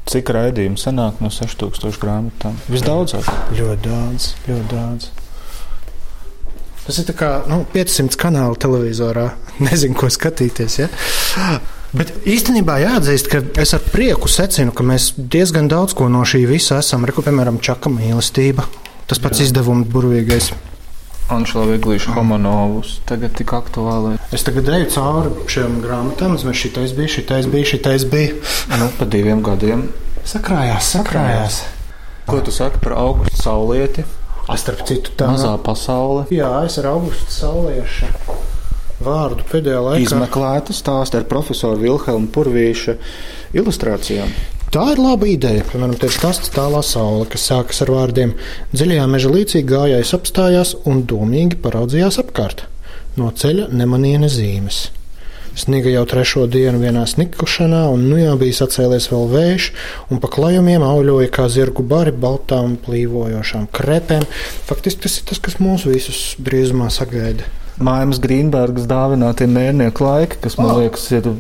Cik 0.04 0.28
raidījumu 0.36 0.76
sanāk 0.76 1.22
no 1.24 1.30
6000 1.32 1.96
grāmatām? 2.02 2.58
Visdaudzāk. 2.68 3.24
Ļoti 3.56 3.88
daudz, 3.88 4.26
ļoti 4.44 4.66
daudz. 4.68 5.06
Tas 6.84 6.98
ir 7.00 7.14
kā 7.16 7.30
nu, 7.48 7.62
500 7.72 8.18
kanāla 8.20 8.58
televizorā. 8.60 9.30
Nezinu, 9.64 9.96
ko 9.98 10.10
skatīties. 10.12 10.78
Ja? 10.82 10.90
Bet 11.94 12.10
īstenībā 12.26 12.80
jāatzīst, 12.82 13.30
ka 13.30 13.40
es 13.62 13.72
ar 13.76 13.84
prieku 13.92 14.28
secinu, 14.30 14.74
ka 14.74 14.84
mēs 14.86 15.12
diezgan 15.16 15.70
daudz 15.70 15.94
ko 15.96 16.10
no 16.10 16.24
šī 16.26 16.42
visa 16.50 16.80
esam. 16.82 17.06
Reku, 17.06 17.22
piemēram, 17.24 17.62
čaka 17.62 17.92
mīlestība. 17.92 18.66
Tas 19.08 19.20
pats 19.20 19.44
izdevums 19.44 19.86
burvīgais. 19.92 20.50
Anšela 21.32 21.64
Viglīša 21.70 22.12
Homanovus 22.18 22.98
tagad 23.08 23.32
tik 23.38 23.54
aktuāli. 23.56 24.18
Es 24.34 24.44
tagad 24.44 24.68
eju 24.76 24.90
cauri 24.92 25.30
šiem 25.48 25.78
grāmatām. 25.84 26.34
Es 26.36 26.44
šitais 26.60 26.92
bija, 26.96 27.12
šitais 27.14 27.48
bija, 27.52 27.70
šitais 27.70 28.04
bija. 28.10 28.34
Nu, 28.76 28.90
pa 28.98 29.08
diviem 29.08 29.40
gadiem. 29.44 29.86
Sakrājās, 30.28 30.90
sakrājās. 30.98 31.62
Ko 32.28 32.40
tu 32.44 32.52
saki 32.52 32.80
par 32.84 32.96
augustu 33.00 33.40
saulieti? 33.40 34.04
A, 34.44 34.58
Starp 34.60 34.84
citu, 34.88 35.12
tā 35.16 35.30
Mazā 35.32 35.54
pasaule. 35.64 36.26
Jā, 36.34 36.50
es 36.68 36.76
ar 36.82 36.90
augustu 36.92 37.32
sauliešu 37.32 38.10
vārdu 39.04 39.44
pēdējā 39.50 39.80
laikā. 39.84 40.02
Izmeklēta 40.04 40.74
stāsta 40.76 41.20
ar 41.20 41.28
profesoru 41.30 41.80
Vilhelmu 41.80 42.30
Purvīša 42.34 42.96
ilustrācijām. 43.56 44.32
Tā 44.74 44.84
ir 44.90 45.00
laba 45.02 45.28
ideja. 45.30 45.62
Piemēram, 45.68 45.94
ir 45.94 46.12
stāsts 46.14 46.50
tālā 46.54 46.80
saule, 46.82 47.28
kas 47.30 47.46
sākas 47.50 47.82
ar 47.84 47.92
vārdiem: 47.94 48.34
Dziļajā 48.74 49.06
meža 49.10 49.30
līcī 49.30 49.62
gājējs 49.68 50.14
apstājās 50.18 50.74
un 50.90 51.04
domīgi 51.10 51.60
paraudzījās 51.62 52.18
apkārt. 52.24 52.66
No 53.20 53.30
ceļa 53.30 53.68
nemanīja 53.70 54.24
nezīmes. 54.24 54.88
Sniga 55.54 55.90
jau 55.92 56.02
trešo 56.10 56.48
dienu 56.50 56.80
vienā 56.82 57.04
snikušanā, 57.06 57.84
un 57.94 58.08
nu 58.10 58.16
jau 58.18 58.34
bija 58.40 58.56
sacēlies 58.58 59.06
vēl 59.12 59.28
vējš, 59.30 59.68
un 60.10 60.18
pa 60.18 60.30
klajumiem 60.34 60.82
auļoja 60.82 61.30
kā 61.30 61.44
zirgu 61.52 61.84
bari 61.86 62.10
baltām 62.10 62.74
plīvojošām 62.82 63.68
krepēm. 63.74 64.26
Faktiski 64.66 65.06
tas 65.06 65.20
ir 65.20 65.28
tas, 65.30 65.38
kas 65.38 65.60
mūs 65.62 65.86
visus 65.86 66.24
drīzumā 66.42 66.90
sagaida. 66.90 67.46
Mājas 67.78 68.20
Grīnbergas 68.22 68.84
dāvinātie 68.90 69.46
mērnieku 69.50 70.04
laiki, 70.06 70.40
kas 70.42 70.58
man 70.58 70.70
Oh. 70.70 70.78
liekas, 70.82 71.06
ir 71.10 71.30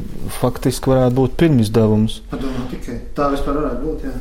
faktiski 0.40 0.90
varētu 0.90 1.14
būt 1.14 1.36
pirmizdevums. 1.38 2.20
Padomā 2.30 2.64
tikai 2.70 3.00
tā 3.14 3.30
vispār 3.34 3.54
varētu 3.60 3.82
būt. 3.82 4.08
Jā. 4.08 4.14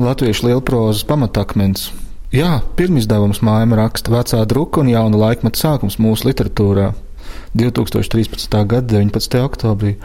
Latviešu 0.00 0.46
lielprozas 0.48 1.04
pamatakmens. 1.04 1.90
Jā, 2.32 2.62
pirmizdevums 2.76 3.40
māja 3.44 3.66
raksta 3.76 4.12
vecā 4.12 4.46
druka 4.46 4.80
un 4.80 4.88
jauna 4.88 5.16
laikmeta 5.16 5.58
sākums 5.58 5.98
mūsu 5.98 6.28
literatūrā. 6.30 6.92
2013. 7.54 8.54
gada 8.66 8.98
19. 8.98 9.40
oktobrī 9.42 9.96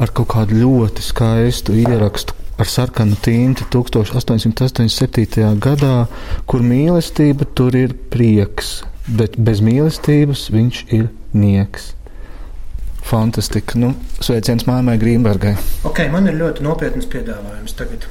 ar 0.00 0.12
kaut 0.14 0.30
kādu 0.32 0.62
ļoti 0.62 1.04
skaistu 1.04 1.76
ierakstu 1.82 2.36
ar 2.58 2.70
sarkanu 2.70 3.16
tinti 3.20 3.66
1887. 3.70 5.58
gadā, 5.60 6.06
kur 6.46 6.62
mīlestība 6.62 7.46
tur 7.54 7.74
ir 7.76 7.94
prieks, 8.10 8.82
bet 9.08 9.36
bez 9.36 9.60
mīlestības 9.64 10.48
viņš 10.54 10.84
ir 10.94 11.08
nieks. 11.34 11.92
Fantastika. 13.04 13.76
Nu, 13.76 13.92
sveiciens 14.22 14.64
māmai 14.68 14.96
Grīmbergai. 15.00 15.56
Ok, 15.84 16.06
man 16.12 16.30
ir 16.30 16.38
ļoti 16.40 16.64
nopietns 16.64 17.10
piedāvājums 17.12 17.76
tagad. 17.76 18.06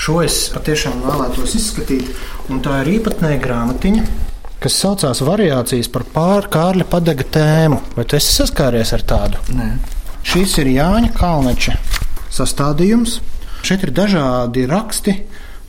Šo 0.00 0.22
es 0.24 0.46
patiešām 0.54 1.02
vēlētos 1.04 1.58
izskatīt, 1.58 2.08
un 2.48 2.62
tā 2.64 2.78
ir 2.80 2.94
īpatnēja 2.94 3.42
grāmatiņa, 3.42 4.04
kas 4.60 4.76
saucās 4.76 5.22
Variācijas 5.24 5.88
par 5.92 6.04
pārkārļa 6.14 6.86
padega 6.90 7.26
tēmu. 7.36 7.80
Vai 7.96 8.04
tu 8.04 8.18
esi 8.18 8.34
saskāries 8.36 8.92
ar 8.96 9.04
tādu? 9.08 9.40
Nē. 9.56 9.72
Šis 10.26 10.58
ir 10.60 10.68
Jāņa 10.74 11.14
Kalneča 11.16 11.78
sastādījums. 12.30 13.20
Šeit 13.64 13.84
ir 13.86 13.92
dažādi 13.96 14.66
raksti 14.68 15.14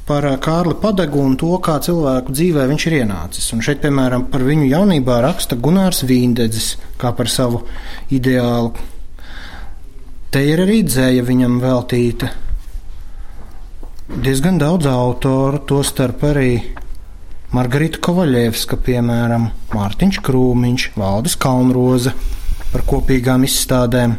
par 0.08 0.28
ā, 0.28 0.36
Kārli 0.44 0.76
Padegu 0.82 1.22
un 1.24 1.38
to, 1.40 1.54
kā 1.64 1.78
cilvēku 1.84 2.36
dzīvē 2.36 2.68
viņš 2.72 2.86
ir 2.90 2.98
ienācis. 3.02 3.48
Un 3.56 3.64
šeit, 3.64 3.82
piemēram, 3.84 4.28
par 4.32 4.44
viņu 4.48 4.68
jaunībā 4.72 5.22
raksta 5.24 5.56
Gunārs 5.56 6.04
Vīndedzis, 6.08 6.76
kā 7.00 7.14
par 7.16 7.32
savu 7.32 7.64
ideālu. 8.12 8.74
Te 10.32 10.44
ir 10.48 10.64
arī 10.64 10.82
dzēja 10.88 11.24
viņam 11.28 11.60
veltīta. 11.64 12.32
Diezgan 14.12 14.60
daudz 14.60 14.88
autoru, 14.92 15.64
tostarp 15.68 16.24
arī 16.28 16.54
Margarita 17.52 18.00
Kovaļevska, 18.00 18.78
piemēram, 18.80 19.50
Mārtiņš 19.76 20.22
Krūmiņš, 20.24 20.86
Valdis 20.96 21.34
Kalnroza 21.36 22.14
par 22.72 22.86
kopīgām 22.88 23.44
izstādēm. 23.44 24.14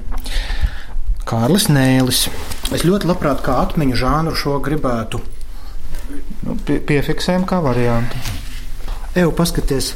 Kārlis 1.25 1.71
Nēlis. 1.73 2.27
Es 2.77 2.85
ļoti 2.85 3.09
labprāt 3.09 3.41
kā 3.47 3.55
atmiņu 3.63 3.97
žānru 3.97 4.37
šo 4.37 4.59
gribētu. 4.61 5.23
Nu, 6.45 6.59
pie, 6.61 6.77
piefiksējam 6.85 7.49
kā 7.49 7.63
variantu. 7.65 8.21
Eju 9.17 9.33
paskaties, 9.39 9.95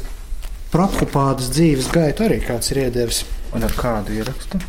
Prokopādas 0.72 1.52
dzīves 1.52 1.92
gaita 1.92 2.30
arī 2.30 2.40
kāds 2.40 2.72
ir 2.72 2.86
iedevis. 2.86 3.20
Un 3.52 3.68
ar 3.68 3.76
kādu 3.76 4.16
ierakstu? 4.16 4.62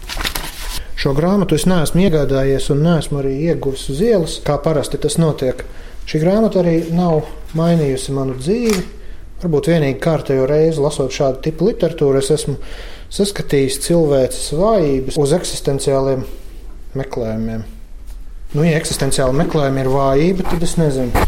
Šo 0.99 1.15
grāmatu 1.15 1.55
es 1.55 1.63
neesmu 1.69 2.03
iegādājies 2.03 2.67
un 2.75 2.83
neesmu 2.83 3.23
arī 3.23 3.37
ieguvis 3.47 3.87
uz 3.95 4.03
ielas, 4.03 4.41
kā 4.43 4.59
parasti 4.59 4.99
tas 4.99 5.15
notiek. 5.21 5.63
Šī 6.07 6.21
grāmata 6.23 6.61
arī 6.61 6.77
nav 6.95 7.25
mainījusi 7.57 8.13
manu 8.15 8.37
dzīvi. 8.39 8.83
Varbūt 9.41 9.67
vienīgi 9.73 9.99
kārtējo 10.01 10.45
reizi 10.49 10.79
lasot 10.81 11.11
šādu 11.13 11.41
tipu 11.45 11.67
literatūru, 11.67 12.21
es 12.21 12.31
esmu 12.33 12.55
saskatījis 13.13 13.81
cilvēces 13.83 14.53
vājības 14.57 15.17
uz 15.19 15.33
eksistenciāliem 15.35 16.23
meklējumiem. 16.97 17.65
Nu, 18.55 18.63
ja 18.63 18.79
eksistenciāli 18.79 19.35
meklējumi 19.41 19.83
ir 19.83 19.89
vājība, 19.91 20.45
tad 20.47 20.63
es 20.63 20.77
nezinu. 20.79 21.25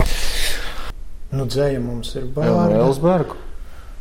Nu, 1.36 1.44
dzēja 1.46 1.84
mums 1.84 2.16
ir 2.16 2.30
bērni. 2.34 2.80
Elsbergu. 2.80 3.36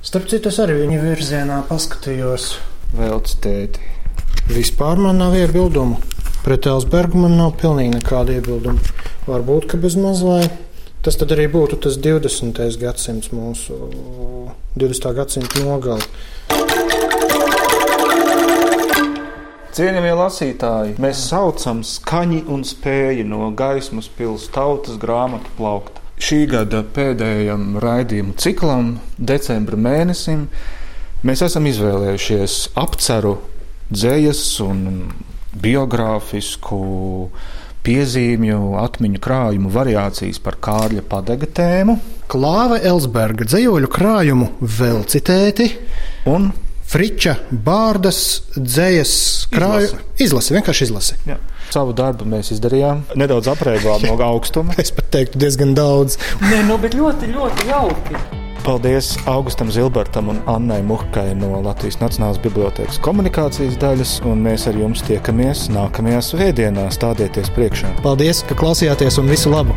Starp 0.06 0.30
citu, 0.30 0.52
es 0.52 0.60
arī 0.62 0.78
viņa 0.84 1.00
virzienā 1.02 1.58
paskatījos. 1.68 2.52
Velts 2.96 3.34
tēti. 3.42 3.82
Vispār 4.54 5.02
man 5.02 5.18
nav 5.20 5.34
iebildumu. 5.36 5.98
Pret 6.46 6.70
Elsbergu 6.70 7.18
man 7.26 7.34
nav 7.36 7.56
pilnīgi 7.58 7.98
nekāda 7.98 8.38
iebilduma. 8.38 8.78
Varbūt, 9.26 9.66
ka 9.74 9.82
bez 9.82 9.98
mazvai. 9.98 10.46
Tas 11.02 11.14
tad 11.14 11.30
arī 11.34 11.46
būtu 11.50 11.78
tas 11.84 11.94
20. 12.02 12.58
gadsimts 12.82 13.30
mūsu 13.30 13.76
20. 14.78 15.12
gadsimta 15.14 15.62
nogali. 15.62 16.02
Cienījamie 19.78 20.14
lasītāji, 20.18 20.96
mēs 20.98 21.20
saucam 21.28 21.84
skaņu 21.86 22.40
un 22.50 22.64
spēju 22.66 23.22
no 23.30 23.52
gaismas 23.54 24.08
pilsētas 24.10 24.50
tautas 24.56 24.96
grāmatu 24.98 25.52
plaukta. 25.54 26.02
Šī 26.18 26.40
gada 26.50 26.80
pēdējam 26.82 27.76
raidījumu 27.78 28.34
ciklam, 28.42 28.96
decembra 29.22 29.78
mēnesim, 29.78 30.48
mēs 31.22 31.44
esam 31.46 31.68
izvēlējušies 31.70 32.56
apceru 32.82 33.36
dzējas 33.92 34.42
un 34.66 34.82
biogrāfisku 35.62 36.80
piezīmju, 37.88 38.60
atmiņu 38.84 39.20
krājumu 39.24 39.72
variācijas 39.72 40.38
par 40.44 40.58
Kārļa 40.62 41.04
padega 41.08 41.48
tēmu. 41.58 41.96
Klāva 42.28 42.76
Elsberga 42.84 43.46
dzējoļu 43.48 43.88
krājumu 43.88 44.50
vēl 44.60 45.04
citēti 45.08 45.70
Un 46.28 46.50
Friča 46.88 47.34
Bārdas 47.52 48.18
dzējas 48.56 49.12
krājumu 49.52 50.00
izlasi, 50.24 50.54
vienkārši 50.56 50.86
izlasi. 50.88 51.18
jā, 51.28 51.36
savu 51.72 51.92
darbu 51.96 52.24
mēs 52.28 52.52
izdarījām. 52.56 53.02
Nedaudz 53.20 53.48
apreibām 53.52 54.04
no 54.08 54.16
augstuma. 54.32 54.76
Es 54.80 54.92
pat 54.96 55.08
teiktu, 55.16 55.40
diezgan 55.40 55.72
daudz. 55.76 56.16
Nē, 56.44 56.62
nu, 56.68 56.76
bet 56.80 56.96
ļoti, 56.96 57.32
ļoti 57.32 57.68
jauki. 57.72 58.47
Paldies 58.64 59.16
Augustam 59.26 59.70
Zilbertam 59.70 60.28
un 60.28 60.40
Annai 60.46 60.82
Muhkai 60.82 61.32
no 61.38 61.60
Latvijas 61.64 61.98
Nacionālās 62.02 62.40
Bibliotēkas 62.44 63.00
komunikācijas 63.04 63.78
daļas, 63.80 64.12
un 64.28 64.42
mēs 64.44 64.66
ar 64.70 64.76
jums 64.78 65.04
tiekamies 65.08 65.68
nākamajā 65.72 66.20
svētdienā. 66.30 66.88
Stādieties 66.94 67.52
priekšā! 67.56 67.94
Paldies, 68.04 68.44
ka 68.48 68.58
klausījāties 68.58 69.20
un 69.22 69.32
visu 69.32 69.52
labu! 69.54 69.76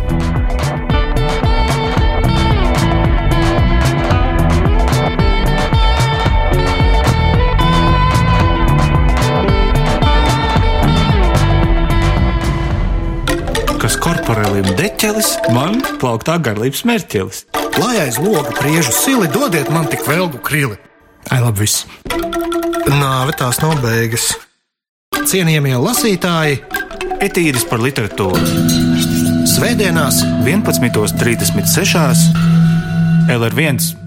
Kas 13.81 13.95
korporēlim 13.97 14.75
deķelis, 14.77 15.33
man 15.55 15.79
plauktā 16.03 16.37
garlības 16.43 16.85
mērķelis. 16.85 17.50
Lai 17.79 17.95
aiz 18.01 18.17
loga 18.19 18.51
priežu 18.57 18.91
sili 18.95 19.29
dodiet 19.31 19.69
man 19.71 19.87
tik 19.87 20.03
velgu 20.07 20.41
krili. 20.43 20.75
Ai, 21.29 21.39
labi, 21.39 21.63
viss. 21.63 21.85
Nāve 22.89 23.35
tās 23.37 23.61
nav 23.63 23.77
beigas. 23.83 24.33
Cienījamie 25.21 25.77
lasītāji, 25.77 26.59
Etīris 27.21 27.67
par 27.69 27.79
literatūru 27.83 28.41
Svētdienās 29.51 30.23
11.36. 30.41 32.31
LR1 33.29 34.00